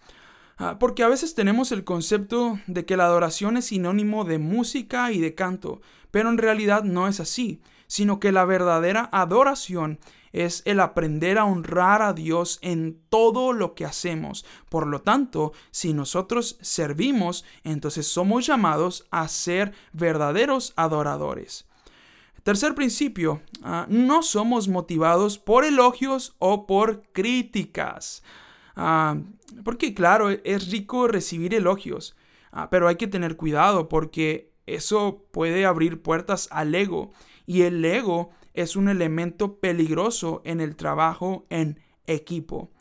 Ah, 0.57 0.77
porque 0.79 1.03
a 1.03 1.07
veces 1.07 1.33
tenemos 1.33 1.71
el 1.71 1.83
concepto 1.83 2.59
de 2.67 2.85
que 2.85 2.95
la 2.95 3.05
adoración 3.05 3.57
es 3.57 3.65
sinónimo 3.65 4.23
de 4.25 4.37
música 4.37 5.11
y 5.11 5.19
de 5.19 5.33
canto, 5.33 5.81
pero 6.11 6.29
en 6.29 6.37
realidad 6.37 6.83
no 6.83 7.07
es 7.07 7.19
así, 7.19 7.61
sino 7.87 8.19
que 8.19 8.31
la 8.31 8.45
verdadera 8.45 9.09
adoración 9.11 9.99
es 10.31 10.61
el 10.65 10.79
aprender 10.79 11.37
a 11.37 11.45
honrar 11.45 12.01
a 12.01 12.13
Dios 12.13 12.59
en 12.61 13.01
todo 13.09 13.53
lo 13.53 13.73
que 13.73 13.85
hacemos. 13.85 14.45
Por 14.69 14.87
lo 14.87 15.01
tanto, 15.01 15.51
si 15.71 15.93
nosotros 15.93 16.57
servimos, 16.61 17.43
entonces 17.63 18.07
somos 18.07 18.45
llamados 18.45 19.07
a 19.11 19.27
ser 19.27 19.73
verdaderos 19.93 20.73
adoradores. 20.75 21.65
Tercer 22.43 22.73
principio, 22.73 23.41
ah, 23.61 23.85
no 23.89 24.23
somos 24.23 24.67
motivados 24.67 25.37
por 25.37 25.63
elogios 25.63 26.35
o 26.39 26.65
por 26.65 27.03
críticas. 27.11 28.23
Ah, 28.75 29.17
porque 29.63 29.93
claro, 29.93 30.29
es 30.29 30.71
rico 30.71 31.07
recibir 31.07 31.53
elogios, 31.53 32.15
ah, 32.51 32.69
pero 32.69 32.87
hay 32.87 32.95
que 32.95 33.07
tener 33.07 33.35
cuidado 33.37 33.89
porque 33.89 34.51
eso 34.65 35.25
puede 35.31 35.65
abrir 35.65 36.01
puertas 36.01 36.47
al 36.51 36.73
ego 36.73 37.11
y 37.45 37.61
el 37.63 37.83
ego 37.83 38.31
es 38.53 38.75
un 38.75 38.89
elemento 38.89 39.59
peligroso 39.59 40.41
en 40.43 40.61
el 40.61 40.75
trabajo 40.75 41.45
en 41.49 41.79
equipo. 42.07 42.71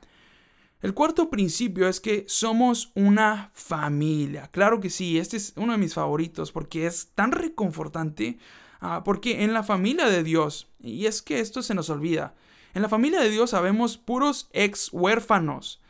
El 0.81 0.95
cuarto 0.95 1.29
principio 1.29 1.89
es 1.89 2.01
que 2.01 2.25
somos 2.27 2.91
una 2.95 3.51
familia. 3.53 4.49
Claro 4.51 4.81
que 4.81 4.89
sí, 4.89 5.19
este 5.19 5.37
es 5.37 5.53
uno 5.57 5.73
de 5.73 5.79
mis 5.79 5.93
favoritos 5.93 6.53
porque 6.53 6.87
es 6.87 7.11
tan 7.15 7.33
reconfortante. 7.33 8.39
Ah, 8.81 9.03
porque 9.05 9.45
en 9.45 9.53
la 9.53 9.63
familia 9.63 10.07
de 10.07 10.23
Dios, 10.23 10.69
y 10.81 11.07
es 11.07 11.21
que 11.21 11.41
esto 11.41 11.63
se 11.63 11.75
nos 11.75 11.91
olvida, 11.91 12.35
en 12.73 12.83
la 12.83 12.89
familia 12.89 13.21
de 13.21 13.31
Dios 13.31 13.51
sabemos 13.51 13.99
puros 13.99 14.49
ex 14.53 14.91
huérfanos 14.93 15.81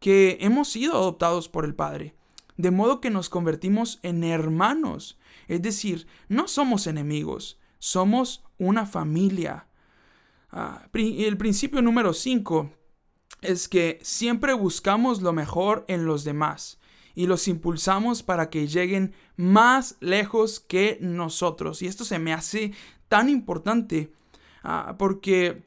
que 0.00 0.36
hemos 0.40 0.68
sido 0.68 0.94
adoptados 0.94 1.48
por 1.48 1.64
el 1.64 1.74
Padre, 1.74 2.14
de 2.56 2.70
modo 2.70 3.00
que 3.00 3.10
nos 3.10 3.30
convertimos 3.30 3.98
en 4.02 4.22
hermanos. 4.24 5.18
Es 5.48 5.62
decir, 5.62 6.06
no 6.28 6.48
somos 6.48 6.86
enemigos, 6.86 7.58
somos 7.78 8.44
una 8.58 8.84
familia. 8.84 9.68
Ah, 10.50 10.88
el 10.92 11.36
principio 11.38 11.80
número 11.80 12.12
5 12.12 12.70
es 13.40 13.68
que 13.68 13.98
siempre 14.02 14.52
buscamos 14.52 15.22
lo 15.22 15.32
mejor 15.32 15.84
en 15.88 16.04
los 16.04 16.24
demás 16.24 16.78
y 17.16 17.26
los 17.26 17.48
impulsamos 17.48 18.22
para 18.22 18.50
que 18.50 18.68
lleguen 18.68 19.14
más 19.36 19.96
lejos 20.00 20.60
que 20.60 20.98
nosotros. 21.00 21.82
Y 21.82 21.86
esto 21.86 22.04
se 22.04 22.20
me 22.20 22.32
hace 22.32 22.72
tan 23.08 23.28
importante 23.28 24.12
ah, 24.62 24.94
porque 24.98 25.64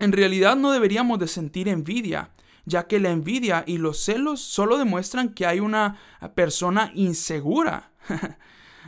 en 0.00 0.12
realidad 0.12 0.56
no 0.56 0.72
deberíamos 0.72 1.20
de 1.20 1.28
sentir 1.28 1.68
envidia, 1.68 2.30
ya 2.66 2.88
que 2.88 2.98
la 2.98 3.10
envidia 3.10 3.62
y 3.66 3.78
los 3.78 4.04
celos 4.04 4.40
solo 4.40 4.76
demuestran 4.76 5.32
que 5.32 5.46
hay 5.46 5.60
una 5.60 5.96
persona 6.34 6.92
insegura. 6.94 7.92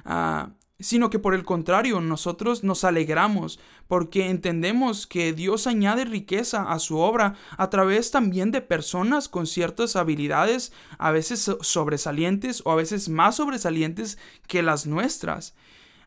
Ah, 0.05 0.49
sino 0.79 1.11
que 1.11 1.19
por 1.19 1.35
el 1.35 1.45
contrario, 1.45 2.01
nosotros 2.01 2.65
nos 2.65 2.85
alegramos 2.85 3.61
porque 3.89 4.29
entendemos 4.29 5.07
que 5.07 5.33
Dios 5.33 5.67
añade 5.67 6.05
riqueza 6.05 6.71
a 6.71 6.79
su 6.79 6.99
obra 6.99 7.35
a 7.57 7.71
través 7.71 8.11
también 8.11 8.51
de 8.51 8.61
personas 8.61 9.29
con 9.29 9.47
ciertas 9.47 9.97
habilidades, 9.97 10.73
a 10.99 11.11
veces 11.13 11.51
sobresalientes 11.61 12.63
o 12.65 12.73
a 12.73 12.77
veces 12.77 13.09
más 13.09 13.37
sobresalientes 13.37 14.19
que 14.49 14.63
las 14.63 14.87
nuestras. 14.87 15.55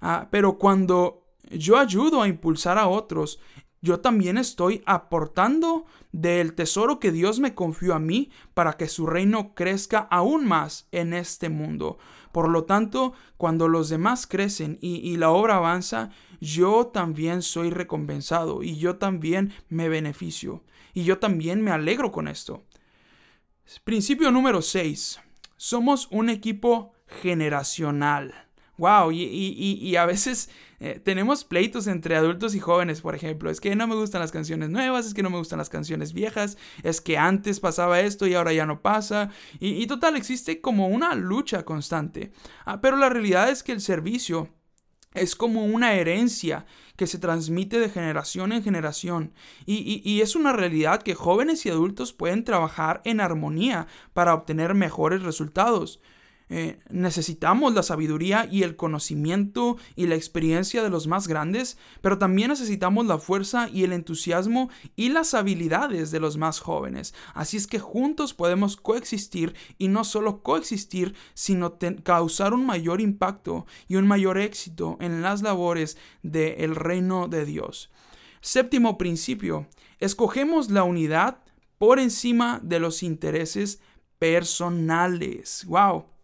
Ah, 0.01 0.27
pero 0.29 0.57
cuando 0.57 1.25
yo 1.51 1.77
ayudo 1.77 2.21
a 2.21 2.27
impulsar 2.27 2.77
a 2.77 2.87
otros, 2.87 3.39
yo 3.85 3.99
también 3.99 4.39
estoy 4.39 4.81
aportando 4.87 5.85
del 6.11 6.55
tesoro 6.55 6.99
que 6.99 7.11
Dios 7.11 7.39
me 7.39 7.53
confió 7.53 7.93
a 7.93 7.99
mí 7.99 8.31
para 8.55 8.73
que 8.73 8.87
su 8.87 9.05
reino 9.05 9.53
crezca 9.53 9.99
aún 10.09 10.43
más 10.47 10.87
en 10.91 11.13
este 11.13 11.49
mundo. 11.49 11.99
Por 12.31 12.49
lo 12.49 12.63
tanto, 12.63 13.13
cuando 13.37 13.67
los 13.67 13.89
demás 13.89 14.25
crecen 14.25 14.79
y, 14.81 15.15
la 15.17 15.29
obra 15.29 15.57
avanza, 15.57 16.09
yo 16.41 16.87
también 16.87 17.43
soy 17.43 17.69
recompensado 17.69 18.63
y 18.63 18.75
yo 18.77 18.95
también 18.95 19.53
me 19.69 19.87
beneficio 19.87 20.63
y 20.95 21.03
yo 21.03 21.19
también 21.19 21.61
me 21.61 21.69
alegro 21.69 22.11
con 22.11 22.27
esto. 22.27 22.63
Principio 23.83 24.31
número 24.31 24.63
6. 24.63 25.19
Somos 25.57 26.07
un 26.09 26.29
equipo 26.29 26.93
generacional. 27.21 28.44
Wow, 28.77 29.11
y, 29.11 29.95
a 29.95 30.05
veces 30.05 30.49
eh, 30.79 30.99
tenemos 31.03 31.45
pleitos 31.45 31.87
entre 31.87 32.17
adultos 32.17 32.55
y 32.55 32.59
jóvenes, 32.59 33.01
por 33.01 33.15
ejemplo. 33.15 33.49
Es 33.49 33.61
que 33.61 33.75
no 33.75 33.87
me 33.87 33.95
gustan 33.95 34.19
las 34.19 34.33
canciones 34.33 34.69
nuevas, 34.69 35.05
es 35.05 35.13
que 35.13 35.23
no 35.23 35.29
me 35.29 35.37
gustan 35.37 35.59
las 35.59 35.69
canciones 35.69 36.11
viejas, 36.13 36.57
es 36.83 36.99
que 36.99 37.17
antes 37.17 37.61
pasaba 37.61 38.01
esto 38.01 38.27
y 38.27 38.33
ahora 38.33 38.51
ya 38.51 38.65
no 38.65 38.81
pasa. 38.81 39.29
Y, 39.59 39.87
total, 39.87 40.17
existe 40.17 40.59
como 40.59 40.89
una 40.89 41.15
lucha 41.15 41.63
constante. 41.63 42.33
Ah, 42.65 42.81
pero 42.81 42.97
la 42.97 43.09
realidad 43.09 43.49
es 43.49 43.63
que 43.63 43.71
el 43.71 43.81
servicio 43.81 44.49
es 45.13 45.37
como 45.37 45.63
una 45.63 45.93
herencia 45.93 46.65
que 46.97 47.07
se 47.07 47.19
transmite 47.19 47.79
de 47.79 47.89
generación 47.89 48.51
en 48.51 48.61
generación. 48.61 49.33
y, 49.65 50.19
es 50.19 50.35
una 50.35 50.51
realidad 50.51 51.01
que 51.01 51.15
jóvenes 51.15 51.65
y 51.65 51.69
adultos 51.69 52.11
pueden 52.11 52.43
trabajar 52.43 53.01
en 53.05 53.21
armonía 53.21 53.87
para 54.13 54.33
obtener 54.33 54.73
mejores 54.73 55.23
resultados. 55.23 56.01
Eh, 56.49 56.77
necesitamos 56.89 57.73
la 57.73 57.81
sabiduría 57.81 58.47
y 58.51 58.63
el 58.63 58.75
conocimiento 58.75 59.77
y 59.95 60.05
la 60.05 60.15
experiencia 60.15 60.83
de 60.83 60.89
los 60.89 61.07
más 61.07 61.27
grandes, 61.27 61.77
pero 62.01 62.19
también 62.19 62.49
necesitamos 62.49 63.05
la 63.07 63.17
fuerza 63.17 63.67
y 63.69 63.83
el 63.83 63.93
entusiasmo 63.93 64.69
y 64.95 65.09
las 65.09 65.33
habilidades 65.33 66.11
de 66.11 66.19
los 66.19 66.37
más 66.37 66.59
jóvenes. 66.59 67.15
Así 67.33 67.57
es 67.57 67.65
que 67.65 67.79
juntos 67.79 68.33
podemos 68.33 68.77
coexistir 68.77 69.55
y 69.77 69.87
no 69.87 70.03
solo 70.03 70.43
coexistir, 70.43 71.15
sino 71.33 71.77
causar 72.03 72.53
un 72.53 72.65
mayor 72.65 73.01
impacto 73.01 73.65
y 73.87 73.95
un 73.95 74.07
mayor 74.07 74.37
éxito 74.37 74.97
en 74.99 75.21
las 75.21 75.41
labores 75.41 75.97
del 76.21 76.75
reino 76.75 77.27
de 77.27 77.45
Dios. 77.45 77.89
Séptimo 78.41 78.99
principio, 78.99 79.67
escogemos 79.99 80.69
la 80.69 80.83
unidad 80.83 81.39
por 81.79 81.99
encima 81.99 82.59
de 82.63 82.79
los 82.79 83.01
intereses 83.01 83.79
personales. 84.19 85.65
¡Wow! 85.65 86.14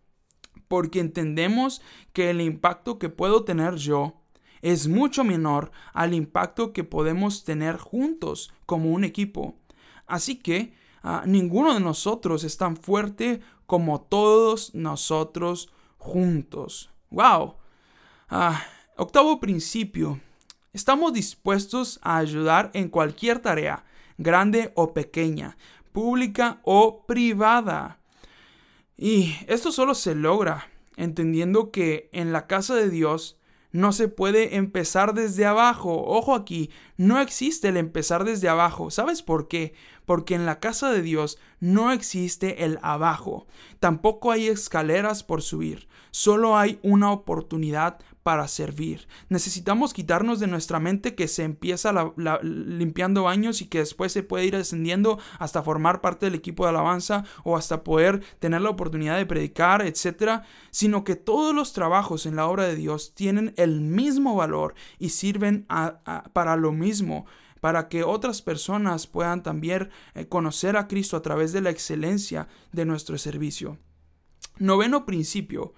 Porque 0.71 1.01
entendemos 1.01 1.81
que 2.13 2.29
el 2.29 2.39
impacto 2.39 2.97
que 2.97 3.09
puedo 3.09 3.43
tener 3.43 3.75
yo 3.75 4.21
es 4.61 4.87
mucho 4.87 5.25
menor 5.25 5.69
al 5.91 6.13
impacto 6.13 6.71
que 6.71 6.85
podemos 6.85 7.43
tener 7.43 7.75
juntos 7.75 8.53
como 8.65 8.91
un 8.91 9.03
equipo. 9.03 9.57
Así 10.07 10.37
que 10.37 10.73
ah, 11.03 11.23
ninguno 11.27 11.73
de 11.73 11.81
nosotros 11.81 12.45
es 12.45 12.55
tan 12.55 12.77
fuerte 12.77 13.41
como 13.65 13.99
todos 13.99 14.73
nosotros 14.73 15.73
juntos. 15.97 16.89
¡Wow! 17.09 17.55
Ah, 18.29 18.63
octavo 18.95 19.41
principio. 19.41 20.21
Estamos 20.71 21.11
dispuestos 21.11 21.99
a 22.01 22.15
ayudar 22.15 22.71
en 22.73 22.87
cualquier 22.87 23.39
tarea, 23.39 23.83
grande 24.17 24.71
o 24.75 24.93
pequeña, 24.93 25.57
pública 25.91 26.61
o 26.63 27.05
privada. 27.05 28.00
Y 29.01 29.35
esto 29.47 29.71
solo 29.71 29.95
se 29.95 30.13
logra 30.13 30.69
entendiendo 30.95 31.71
que 31.71 32.07
en 32.13 32.31
la 32.31 32.45
casa 32.45 32.75
de 32.75 32.87
Dios 32.87 33.39
no 33.71 33.93
se 33.93 34.07
puede 34.07 34.57
empezar 34.57 35.15
desde 35.15 35.43
abajo. 35.47 36.03
Ojo 36.05 36.35
aquí, 36.35 36.69
no 36.97 37.19
existe 37.19 37.69
el 37.69 37.77
empezar 37.77 38.25
desde 38.25 38.47
abajo. 38.47 38.91
¿Sabes 38.91 39.23
por 39.23 39.47
qué? 39.47 39.73
Porque 40.11 40.35
en 40.35 40.45
la 40.45 40.59
casa 40.59 40.91
de 40.91 41.01
Dios 41.01 41.37
no 41.61 41.93
existe 41.93 42.65
el 42.65 42.79
abajo. 42.81 43.47
Tampoco 43.79 44.33
hay 44.33 44.49
escaleras 44.49 45.23
por 45.23 45.41
subir. 45.41 45.87
Solo 46.11 46.57
hay 46.57 46.79
una 46.83 47.13
oportunidad 47.13 47.97
para 48.23 48.49
servir. 48.49 49.07
Necesitamos 49.29 49.93
quitarnos 49.93 50.41
de 50.41 50.47
nuestra 50.47 50.81
mente 50.81 51.15
que 51.15 51.29
se 51.29 51.43
empieza 51.43 52.11
limpiando 52.43 53.23
baños 53.23 53.61
y 53.61 53.67
que 53.67 53.77
después 53.77 54.11
se 54.11 54.21
puede 54.21 54.43
ir 54.43 54.57
ascendiendo 54.57 55.17
hasta 55.39 55.63
formar 55.63 56.01
parte 56.01 56.25
del 56.25 56.35
equipo 56.35 56.65
de 56.65 56.71
alabanza 56.71 57.23
o 57.45 57.55
hasta 57.55 57.85
poder 57.85 58.21
tener 58.39 58.59
la 58.59 58.71
oportunidad 58.71 59.15
de 59.15 59.25
predicar, 59.25 59.81
etcétera, 59.81 60.43
sino 60.71 61.05
que 61.05 61.15
todos 61.15 61.55
los 61.55 61.71
trabajos 61.71 62.25
en 62.25 62.35
la 62.35 62.47
obra 62.47 62.65
de 62.65 62.75
Dios 62.75 63.13
tienen 63.15 63.53
el 63.55 63.79
mismo 63.79 64.35
valor 64.35 64.75
y 64.99 65.11
sirven 65.11 65.65
para 66.33 66.57
lo 66.57 66.73
mismo 66.73 67.25
para 67.61 67.87
que 67.87 68.03
otras 68.03 68.41
personas 68.41 69.07
puedan 69.07 69.41
también 69.41 69.89
eh, 70.13 70.27
conocer 70.27 70.75
a 70.75 70.89
Cristo 70.89 71.15
a 71.15 71.21
través 71.21 71.53
de 71.53 71.61
la 71.61 71.69
excelencia 71.69 72.49
de 72.73 72.83
nuestro 72.83 73.17
servicio. 73.17 73.77
Noveno 74.59 75.05
principio, 75.05 75.73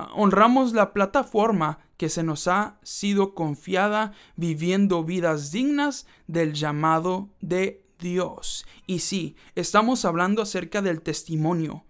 Ah, 0.00 0.10
honramos 0.14 0.74
la 0.74 0.92
plataforma 0.92 1.80
que 1.96 2.08
se 2.08 2.22
nos 2.22 2.46
ha 2.46 2.78
sido 2.84 3.34
confiada 3.34 4.12
viviendo 4.36 5.02
vidas 5.02 5.50
dignas 5.50 6.06
del 6.28 6.52
llamado 6.52 7.30
de 7.40 7.84
Dios. 7.98 8.64
Y 8.86 9.00
sí, 9.00 9.34
estamos 9.56 10.04
hablando 10.04 10.40
acerca 10.40 10.82
del 10.82 11.02
testimonio. 11.02 11.84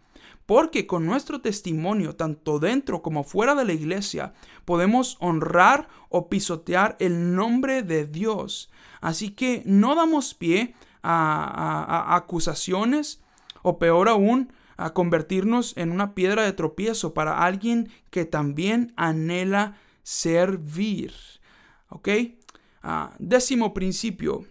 Porque 0.48 0.86
con 0.86 1.04
nuestro 1.04 1.42
testimonio, 1.42 2.16
tanto 2.16 2.58
dentro 2.58 3.02
como 3.02 3.22
fuera 3.22 3.54
de 3.54 3.66
la 3.66 3.74
iglesia, 3.74 4.32
podemos 4.64 5.18
honrar 5.20 5.90
o 6.08 6.30
pisotear 6.30 6.96
el 7.00 7.34
nombre 7.34 7.82
de 7.82 8.06
Dios. 8.06 8.70
Así 9.02 9.32
que 9.32 9.62
no 9.66 9.94
damos 9.94 10.32
pie 10.32 10.74
a, 11.02 12.16
acusaciones 12.16 13.20
o 13.60 13.78
peor 13.78 14.08
aún, 14.08 14.50
a 14.78 14.94
convertirnos 14.94 15.76
en 15.76 15.92
una 15.92 16.14
piedra 16.14 16.44
de 16.44 16.54
tropiezo 16.54 17.12
para 17.12 17.44
alguien 17.44 17.90
que 18.08 18.24
también 18.24 18.94
anhela 18.96 19.76
servir. 20.02 21.12
¿Ok? 21.90 22.08
Ah, 22.82 23.12
décimo 23.18 23.74
principio. 23.74 24.46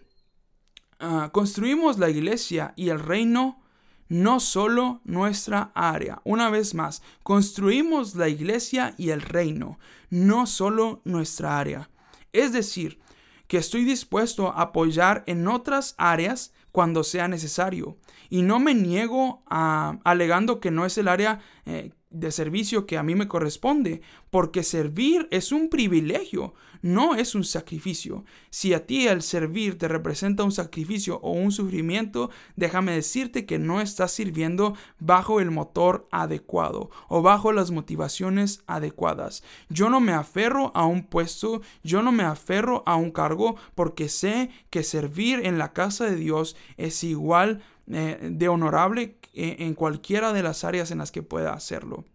ah, 0.99 1.31
construimos 1.33 1.97
la 1.97 2.11
iglesia 2.11 2.73
y 2.75 2.89
el 2.89 2.99
reino 2.99 3.63
no 4.09 4.39
solo 4.39 5.01
nuestra 5.03 5.71
área. 5.73 6.21
Una 6.23 6.49
vez 6.49 6.73
más, 6.73 7.01
construimos 7.23 8.15
la 8.15 8.29
iglesia 8.29 8.93
y 8.97 9.09
el 9.09 9.21
reino, 9.21 9.79
no 10.09 10.45
solo 10.47 11.01
nuestra 11.03 11.59
área. 11.59 11.89
Es 12.33 12.53
decir, 12.53 12.99
que 13.47 13.57
estoy 13.57 13.83
dispuesto 13.83 14.49
a 14.49 14.61
apoyar 14.61 15.23
en 15.25 15.47
otras 15.47 15.95
áreas 15.97 16.53
cuando 16.71 17.03
sea 17.03 17.27
necesario. 17.27 17.97
Y 18.29 18.41
no 18.41 18.59
me 18.59 18.75
niego 18.75 19.41
a, 19.49 19.99
alegando 20.03 20.59
que 20.59 20.71
no 20.71 20.85
es 20.85 20.97
el 20.97 21.07
área 21.07 21.39
eh, 21.65 21.91
de 22.09 22.31
servicio 22.31 22.85
que 22.85 22.97
a 22.97 23.03
mí 23.03 23.15
me 23.15 23.27
corresponde, 23.27 24.01
porque 24.29 24.63
servir 24.63 25.27
es 25.31 25.51
un 25.51 25.69
privilegio, 25.69 26.53
no 26.81 27.15
es 27.15 27.35
un 27.35 27.43
sacrificio. 27.43 28.23
Si 28.49 28.73
a 28.73 28.85
ti 28.85 29.07
el 29.07 29.21
servir 29.21 29.77
te 29.77 29.87
representa 29.87 30.43
un 30.43 30.51
sacrificio 30.51 31.19
o 31.21 31.31
un 31.31 31.51
sufrimiento, 31.51 32.29
déjame 32.55 32.93
decirte 32.93 33.45
que 33.45 33.59
no 33.59 33.81
estás 33.81 34.11
sirviendo 34.11 34.75
bajo 34.99 35.39
el 35.39 35.51
motor 35.51 36.07
adecuado 36.11 36.89
o 37.09 37.21
bajo 37.21 37.51
las 37.51 37.71
motivaciones 37.71 38.63
adecuadas. 38.67 39.43
Yo 39.69 39.89
no 39.89 39.99
me 39.99 40.13
aferro 40.13 40.71
a 40.75 40.85
un 40.85 41.03
puesto, 41.07 41.61
yo 41.83 42.01
no 42.01 42.11
me 42.11 42.23
aferro 42.23 42.83
a 42.85 42.95
un 42.95 43.11
cargo 43.11 43.55
porque 43.75 44.09
sé 44.09 44.49
que 44.69 44.83
servir 44.83 45.41
en 45.45 45.57
la 45.57 45.73
casa 45.73 46.05
de 46.05 46.15
Dios 46.15 46.55
es 46.77 47.03
igual 47.03 47.61
eh, 47.91 48.19
de 48.31 48.47
honorable 48.49 49.17
en 49.33 49.75
cualquiera 49.75 50.33
de 50.33 50.41
las 50.41 50.63
áreas 50.63 50.89
en 50.91 50.97
las 50.97 51.11
que 51.11 51.21
pueda 51.21 51.53
hacerlo. 51.53 52.05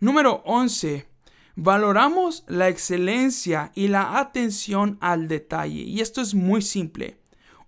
Número 0.00 0.42
11. 0.44 1.06
Valoramos 1.54 2.44
la 2.48 2.68
excelencia 2.68 3.72
y 3.74 3.88
la 3.88 4.18
atención 4.18 4.98
al 5.00 5.28
detalle. 5.28 5.82
Y 5.82 6.00
esto 6.00 6.20
es 6.20 6.34
muy 6.34 6.60
simple. 6.60 7.18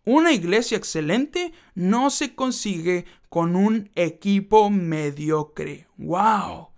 Una 0.05 0.33
iglesia 0.33 0.77
excelente 0.77 1.53
no 1.75 2.11
se 2.11 2.35
consigue 2.35 3.07
con 3.29 3.57
un 3.57 3.91
equipo 3.95 4.69
mediocre. 4.69 5.87
¡Wow! 5.97 6.69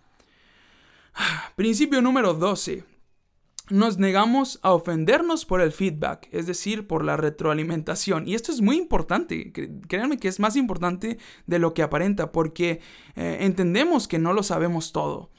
Principio 1.56 2.00
número 2.00 2.34
12 2.34 2.89
nos 3.70 3.98
negamos 3.98 4.58
a 4.62 4.72
ofendernos 4.72 5.46
por 5.46 5.60
el 5.60 5.72
feedback, 5.72 6.28
es 6.32 6.46
decir, 6.46 6.86
por 6.86 7.04
la 7.04 7.16
retroalimentación. 7.16 8.26
Y 8.28 8.34
esto 8.34 8.52
es 8.52 8.60
muy 8.60 8.76
importante, 8.76 9.52
créanme 9.88 10.18
que 10.18 10.28
es 10.28 10.40
más 10.40 10.56
importante 10.56 11.18
de 11.46 11.58
lo 11.58 11.74
que 11.74 11.82
aparenta, 11.82 12.32
porque 12.32 12.80
eh, 13.16 13.38
entendemos 13.40 14.08
que 14.08 14.18
no 14.18 14.32
lo 14.32 14.42
sabemos 14.42 14.92
todo 14.92 15.30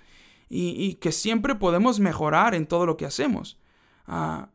y, 0.50 0.96
que 0.96 1.12
siempre 1.12 1.56
podemos 1.56 2.00
mejorar 2.00 2.56
en 2.56 2.68
todo 2.68 2.86
lo 2.86 2.98
que 2.98 3.06
hacemos. 3.06 3.58
Ah, 4.06 4.50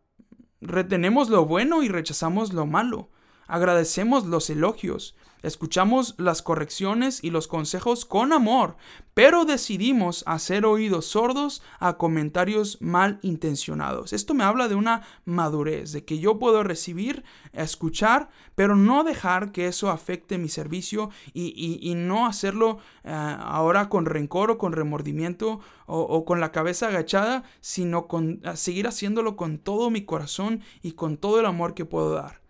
retenemos 0.61 1.30
lo 1.30 1.47
bueno 1.47 1.83
y 1.83 1.88
rechazamos 1.88 2.52
lo 2.52 2.66
malo. 2.66 3.11
Agradecemos 3.47 4.26
los 4.26 4.50
elogios, 4.50 5.15
escuchamos 5.43 6.15
las 6.19 6.43
correcciones 6.43 7.23
y 7.23 7.31
los 7.31 7.47
consejos 7.47 8.05
con 8.05 8.33
amor, 8.33 8.76
pero 9.15 9.45
decidimos 9.45 10.25
hacer 10.26 10.67
oídos 10.67 11.07
sordos 11.07 11.62
a 11.79 11.97
comentarios 11.97 12.79
mal 12.81 13.21
intencionados. 13.23 14.12
Esto 14.12 14.35
me 14.35 14.45
habla 14.45 14.69
de 14.69 14.75
una 14.75 15.03
madurez, 15.25 15.93
de 15.93 16.05
que 16.05 16.19
yo 16.19 16.38
puedo 16.38 16.65
recibir, 16.65 17.25
escuchar, 17.53 18.29
pero 18.57 18.75
no 18.75 19.05
dejar 19.05 19.53
que 19.53 19.69
eso 19.69 19.91
afecte 19.91 20.38
mi 20.38 20.49
servicio 20.49 21.11
y, 21.33 21.95
no 21.97 22.26
hacerlo 22.26 22.79
eh, 23.05 23.11
ahora 23.12 23.88
con 23.88 24.07
rencor 24.07 24.50
o 24.50 24.59
con 24.59 24.73
remordimiento 24.73 25.61
o, 25.87 26.25
con 26.25 26.41
la 26.41 26.53
cabeza 26.53 26.88
agachada, 26.88 27.45
sino 27.61 28.07
con 28.09 28.43
seguir 28.54 28.87
haciéndolo 28.87 29.37
con 29.37 29.59
todo 29.59 29.91
mi 29.91 30.04
corazón 30.04 30.63
y 30.82 30.93
con 30.93 31.17
todo 31.17 31.41
el 31.41 31.47
amor 31.47 31.75
que 31.75 31.85
puedo 31.85 32.11
dar. 32.11 32.46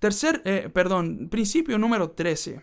Tercer, 0.00 0.40
eh, 0.46 0.70
perdón, 0.72 1.28
principio 1.30 1.76
número 1.76 2.12
13. 2.12 2.62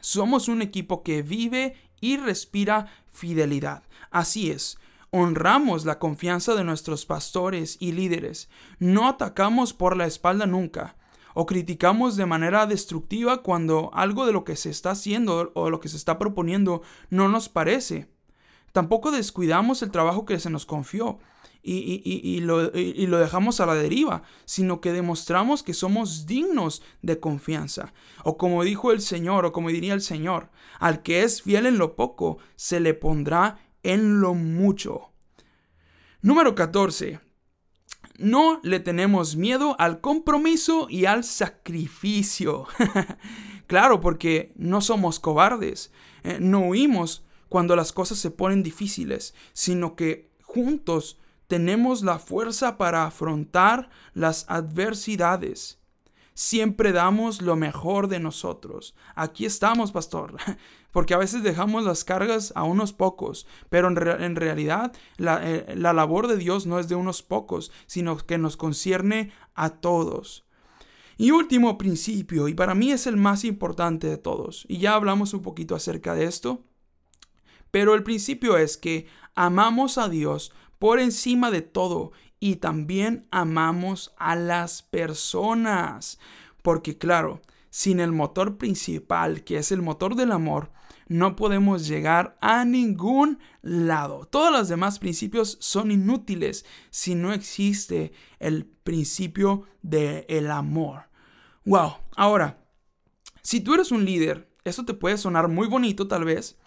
Somos 0.00 0.46
un 0.46 0.62
equipo 0.62 1.02
que 1.02 1.22
vive 1.22 1.74
y 2.00 2.16
respira 2.16 2.86
fidelidad. 3.12 3.82
Así 4.12 4.52
es. 4.52 4.78
Honramos 5.10 5.84
la 5.84 5.98
confianza 5.98 6.54
de 6.54 6.62
nuestros 6.62 7.06
pastores 7.06 7.76
y 7.80 7.90
líderes. 7.90 8.48
No 8.78 9.08
atacamos 9.08 9.72
por 9.72 9.96
la 9.96 10.06
espalda 10.06 10.46
nunca. 10.46 10.94
O 11.34 11.44
criticamos 11.44 12.14
de 12.16 12.26
manera 12.26 12.66
destructiva 12.66 13.42
cuando 13.42 13.90
algo 13.92 14.24
de 14.24 14.32
lo 14.32 14.44
que 14.44 14.54
se 14.54 14.70
está 14.70 14.92
haciendo 14.92 15.50
o 15.54 15.70
lo 15.70 15.80
que 15.80 15.88
se 15.88 15.96
está 15.96 16.20
proponiendo 16.20 16.82
no 17.10 17.28
nos 17.28 17.48
parece. 17.48 18.06
Tampoco 18.70 19.10
descuidamos 19.10 19.82
el 19.82 19.90
trabajo 19.90 20.24
que 20.24 20.38
se 20.38 20.50
nos 20.50 20.66
confió 20.66 21.18
y, 21.64 22.40
lo, 22.40 22.70
dejamos 22.70 23.60
a 23.60 23.66
la 23.66 23.74
deriva, 23.74 24.22
sino 24.44 24.80
que 24.80 24.92
demostramos 24.92 25.62
que 25.62 25.72
somos 25.72 26.26
dignos 26.26 26.82
de 27.02 27.18
confianza. 27.18 27.94
O 28.22 28.36
como 28.36 28.62
dijo 28.64 28.92
el 28.92 29.00
Señor, 29.00 29.46
o 29.46 29.52
como 29.52 29.70
diría 29.70 29.94
el 29.94 30.02
Señor, 30.02 30.50
al 30.78 31.02
que 31.02 31.22
es 31.22 31.42
fiel 31.42 31.66
en 31.66 31.78
lo 31.78 31.96
poco, 31.96 32.38
se 32.56 32.80
le 32.80 32.92
pondrá 32.92 33.58
en 33.82 34.20
lo 34.20 34.34
mucho. 34.34 35.12
Número 36.20 36.54
14. 36.54 37.20
No 38.18 38.60
le 38.62 38.78
tenemos 38.80 39.36
miedo 39.36 39.74
al 39.78 40.00
compromiso 40.00 40.86
y 40.90 41.06
al 41.06 41.24
sacrificio. 41.24 42.66
claro, 43.66 44.00
porque 44.00 44.52
no 44.56 44.80
somos 44.80 45.18
cobardes. 45.18 45.90
Eh, 46.22 46.38
no 46.40 46.60
huimos 46.60 47.24
cuando 47.48 47.74
las 47.74 47.92
cosas 47.92 48.18
se 48.18 48.30
ponen 48.30 48.62
difíciles, 48.62 49.34
sino 49.52 49.96
que 49.96 50.30
juntos 50.42 51.18
tenemos 51.54 52.02
la 52.02 52.18
fuerza 52.18 52.76
para 52.76 53.04
afrontar 53.04 53.88
las 54.12 54.44
adversidades. 54.48 55.78
Siempre 56.34 56.90
damos 56.90 57.42
lo 57.42 57.54
mejor 57.54 58.08
de 58.08 58.18
nosotros. 58.18 58.96
Aquí 59.14 59.46
estamos, 59.46 59.92
pastor, 59.92 60.34
porque 60.90 61.14
a 61.14 61.18
veces 61.18 61.44
dejamos 61.44 61.84
las 61.84 62.02
cargas 62.02 62.52
a 62.56 62.64
unos 62.64 62.92
pocos, 62.92 63.46
pero 63.70 63.86
en, 63.86 64.34
realidad 64.34 64.92
la, 65.16 65.48
eh, 65.48 65.76
la 65.76 65.92
labor 65.92 66.26
de 66.26 66.38
Dios 66.38 66.66
no 66.66 66.80
es 66.80 66.88
de 66.88 66.96
unos 66.96 67.22
pocos, 67.22 67.70
sino 67.86 68.16
que 68.16 68.36
nos 68.36 68.56
concierne 68.56 69.30
a 69.54 69.70
todos. 69.70 70.44
Y 71.16 71.30
último 71.30 71.78
principio, 71.78 72.48
y 72.48 72.54
para 72.54 72.74
mí 72.74 72.90
es 72.90 73.06
el 73.06 73.16
más 73.16 73.44
importante 73.44 74.08
de 74.08 74.18
todos, 74.18 74.66
y 74.68 74.78
ya 74.78 74.96
hablamos 74.96 75.34
un 75.34 75.42
poquito 75.42 75.76
acerca 75.76 76.16
de 76.16 76.24
esto, 76.24 76.64
pero 77.70 77.94
el 77.94 78.02
principio 78.02 78.56
es 78.56 78.76
que 78.76 79.06
amamos 79.36 79.98
a 79.98 80.08
Dios 80.08 80.52
por 80.84 81.00
encima 81.00 81.50
de 81.50 81.62
todo 81.62 82.12
y 82.38 82.56
también 82.56 83.26
amamos 83.30 84.12
a 84.18 84.36
las 84.36 84.82
personas. 84.82 86.18
Porque 86.60 86.98
claro, 86.98 87.40
sin 87.70 88.00
el 88.00 88.12
motor 88.12 88.58
principal, 88.58 89.44
que 89.44 89.56
es 89.56 89.72
el 89.72 89.80
motor 89.80 90.14
del 90.14 90.30
amor, 90.30 90.72
no 91.08 91.36
podemos 91.36 91.88
llegar 91.88 92.36
a 92.42 92.66
ningún 92.66 93.38
lado. 93.62 94.26
Todos 94.26 94.52
los 94.52 94.68
demás 94.68 94.98
principios 94.98 95.56
son 95.58 95.90
inútiles 95.90 96.66
si 96.90 97.14
no 97.14 97.32
existe 97.32 98.12
el 98.38 98.66
principio 98.66 99.62
del 99.80 100.26
el 100.28 100.50
amor. 100.50 101.04
Wow, 101.64 101.94
ahora, 102.14 102.62
si 103.40 103.60
tú 103.60 103.72
eres 103.72 103.90
un 103.90 104.04
líder, 104.04 104.54
esto 104.64 104.84
te 104.84 104.92
puede 104.92 105.16
sonar 105.16 105.48
muy 105.48 105.66
bonito 105.66 106.08
tal 106.08 106.26
vez, 106.26 106.58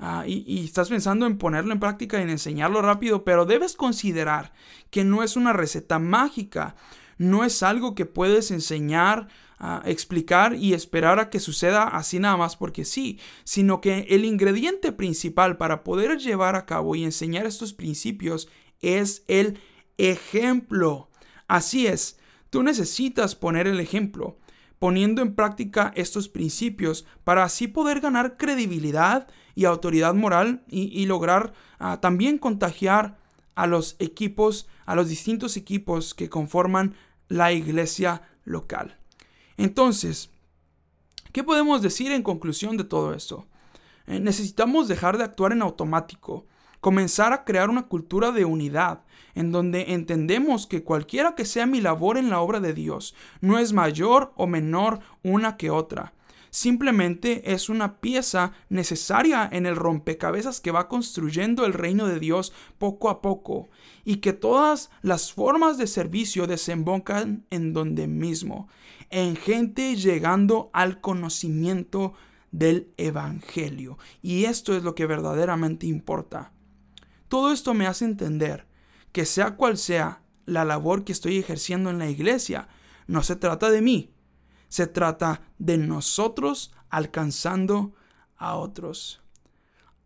Ah, 0.00 0.24
y, 0.26 0.64
estás 0.64 0.90
pensando 0.90 1.26
en 1.26 1.38
ponerlo 1.38 1.72
en 1.72 1.80
práctica 1.80 2.18
y 2.18 2.22
en 2.22 2.30
enseñarlo 2.30 2.82
rápido, 2.82 3.24
pero 3.24 3.46
debes 3.46 3.74
considerar 3.74 4.52
que 4.90 5.02
no 5.02 5.24
es 5.24 5.36
una 5.36 5.52
receta 5.52 5.98
mágica, 5.98 6.76
no 7.16 7.44
es 7.44 7.64
algo 7.64 7.96
que 7.96 8.06
puedes 8.06 8.52
enseñar, 8.52 9.26
ah, 9.58 9.82
explicar 9.84 10.54
y 10.54 10.72
esperar 10.72 11.18
a 11.18 11.30
que 11.30 11.40
suceda 11.40 11.82
así 11.82 12.20
nada 12.20 12.36
más 12.36 12.56
porque 12.56 12.84
sí, 12.84 13.18
sino 13.42 13.80
que 13.80 14.06
el 14.10 14.24
ingrediente 14.24 14.92
principal 14.92 15.56
para 15.56 15.82
poder 15.82 16.16
llevar 16.18 16.54
a 16.54 16.64
cabo 16.64 16.94
y 16.94 17.02
enseñar 17.02 17.44
estos 17.44 17.72
principios 17.72 18.48
es 18.80 19.24
el 19.26 19.58
ejemplo. 19.96 21.10
Así 21.48 21.88
es, 21.88 22.20
tú 22.50 22.62
necesitas 22.62 23.34
poner 23.34 23.66
el 23.66 23.80
ejemplo 23.80 24.38
poniendo 24.78 25.22
en 25.22 25.34
práctica 25.34 25.92
estos 25.96 26.28
principios 26.28 27.04
para 27.24 27.44
así 27.44 27.66
poder 27.66 28.00
ganar 28.00 28.36
credibilidad 28.36 29.26
y 29.58 29.64
autoridad 29.64 30.14
moral 30.14 30.62
y, 30.68 31.04
lograr 31.06 31.52
ah, 31.80 32.00
también 32.00 32.38
contagiar 32.38 33.18
a 33.56 33.66
los 33.66 33.96
equipos, 33.98 34.68
a 34.86 34.94
los 34.94 35.08
distintos 35.08 35.56
equipos 35.56 36.14
que 36.14 36.28
conforman 36.28 36.94
la 37.26 37.50
iglesia 37.50 38.22
local. 38.44 38.96
Entonces, 39.56 40.30
¿qué 41.32 41.42
podemos 41.42 41.82
decir 41.82 42.12
en 42.12 42.22
conclusión 42.22 42.76
de 42.76 42.84
todo 42.84 43.12
esto? 43.14 43.46
Eh, 44.06 44.20
necesitamos 44.20 44.86
dejar 44.86 45.18
de 45.18 45.24
actuar 45.24 45.50
en 45.50 45.62
automático, 45.62 46.46
comenzar 46.80 47.32
a 47.32 47.44
crear 47.44 47.68
una 47.68 47.88
cultura 47.88 48.30
de 48.30 48.44
unidad, 48.44 49.00
en 49.34 49.50
donde 49.50 49.92
entendemos 49.92 50.68
que 50.68 50.84
cualquiera 50.84 51.34
que 51.34 51.44
sea 51.44 51.66
mi 51.66 51.80
labor 51.80 52.16
en 52.16 52.30
la 52.30 52.38
obra 52.38 52.60
de 52.60 52.74
Dios, 52.74 53.12
no 53.40 53.58
es 53.58 53.72
mayor 53.72 54.32
o 54.36 54.46
menor 54.46 55.00
una 55.24 55.56
que 55.56 55.70
otra 55.70 56.12
simplemente 56.50 57.52
es 57.52 57.68
una 57.68 58.00
pieza 58.00 58.52
necesaria 58.68 59.48
en 59.50 59.66
el 59.66 59.76
rompecabezas 59.76 60.60
que 60.60 60.70
va 60.70 60.88
construyendo 60.88 61.66
el 61.66 61.72
reino 61.72 62.06
de 62.06 62.18
Dios 62.18 62.52
poco 62.78 63.10
a 63.10 63.20
poco 63.20 63.68
y 64.04 64.16
que 64.16 64.32
todas 64.32 64.90
las 65.02 65.32
formas 65.32 65.78
de 65.78 65.86
servicio 65.86 66.46
desembocan 66.46 67.44
en 67.50 67.72
donde 67.72 68.06
mismo. 68.06 68.68
en 69.10 69.36
gente 69.36 69.96
llegando 69.96 70.68
al 70.74 71.00
conocimiento 71.00 72.12
del 72.50 72.92
Evangelio. 72.98 73.96
Y 74.20 74.44
esto 74.44 74.76
es 74.76 74.82
lo 74.82 74.94
que 74.94 75.06
verdaderamente 75.06 75.86
importa. 75.86 76.52
Todo 77.28 77.52
esto 77.52 77.74
me 77.74 77.86
hace 77.86 78.04
entender 78.04 78.66
que 79.12 79.24
sea 79.24 79.56
cual 79.56 79.78
sea 79.78 80.22
la 80.46 80.64
labor 80.64 81.04
que 81.04 81.12
estoy 81.12 81.38
ejerciendo 81.38 81.90
en 81.90 81.98
la 81.98 82.08
iglesia, 82.08 82.68
no 83.06 83.22
se 83.22 83.36
trata 83.36 83.70
de 83.70 83.82
mí, 83.82 84.10
se 84.68 84.86
trata 84.86 85.42
de 85.58 85.78
nosotros 85.78 86.72
alcanzando 86.90 87.94
a 88.36 88.56
otros. 88.56 89.20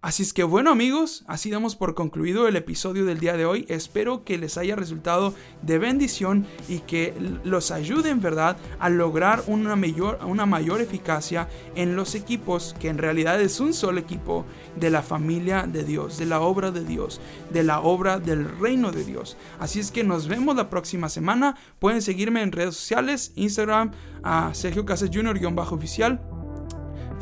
Así 0.03 0.25
es 0.25 0.33
que 0.33 0.43
bueno 0.43 0.73
amigos, 0.73 1.23
así 1.29 1.49
damos 1.49 1.77
por 1.77 1.95
concluido 1.95 2.49
el 2.49 2.57
episodio 2.57 3.05
del 3.05 3.21
día 3.21 3.37
de 3.37 3.45
hoy. 3.45 3.67
Espero 3.69 4.25
que 4.25 4.37
les 4.37 4.59
haya 4.59 4.75
resultado 4.75 5.33
de 5.63 5.79
bendición 5.79 6.45
y 6.69 6.81
que 6.81 7.15
los 7.45 7.71
ayude 7.71 8.11
en 8.11 8.21
verdad 8.21 8.57
a 8.81 8.89
lograr 8.91 9.45
una 9.47 9.77
mayor, 9.77 10.19
una 10.27 10.45
mayor 10.45 10.81
eficacia 10.81 11.49
en 11.77 11.95
los 11.95 12.17
equipos, 12.17 12.75
que 12.81 12.89
en 12.89 12.99
realidad 12.99 13.41
es 13.41 13.61
un 13.61 13.73
solo 13.73 14.01
equipo 14.01 14.45
de 14.75 14.91
la 14.91 15.03
familia 15.03 15.69
de 15.69 15.85
Dios, 15.85 16.19
de 16.19 16.27
la 16.27 16.41
obra 16.41 16.73
de 16.73 16.85
Dios, 16.85 17.21
de 17.51 17.63
la 17.63 17.79
obra 17.79 18.19
del 18.19 18.59
reino 18.59 18.91
de 18.91 19.05
Dios. 19.05 19.37
Así 19.61 19.79
es 19.79 19.93
que 19.93 20.03
nos 20.03 20.27
vemos 20.27 20.57
la 20.57 20.69
próxima 20.69 21.09
semana. 21.11 21.57
Pueden 21.79 22.03
seguirme 22.03 22.43
en 22.43 22.51
redes 22.51 22.75
sociales, 22.75 23.31
Instagram 23.37 23.93
a 24.25 24.53
Sergio 24.53 24.85
Casas 24.85 25.11
Jr-oficial 25.15 26.42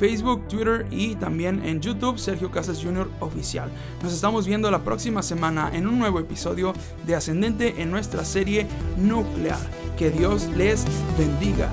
Facebook, 0.01 0.49
Twitter 0.49 0.87
y 0.91 1.15
también 1.17 1.63
en 1.63 1.83
YouTube 1.83 2.19
Sergio 2.19 2.51
Casas 2.51 2.83
Jr. 2.83 3.07
Oficial. 3.21 3.71
Nos 4.03 4.15
estamos 4.15 4.47
viendo 4.47 4.71
la 4.71 4.83
próxima 4.83 5.23
semana 5.23 5.71
en 5.75 5.87
un 5.87 5.99
nuevo 5.99 6.19
episodio 6.19 6.73
de 7.07 7.15
Ascendente 7.15 7.83
en 7.83 7.91
nuestra 7.91 8.25
serie 8.25 8.67
Nuclear. 8.97 9.61
Que 9.99 10.11
Dios 10.11 10.49
les 10.57 10.87
bendiga. 11.19 11.69